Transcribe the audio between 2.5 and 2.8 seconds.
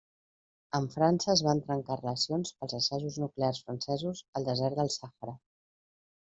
pels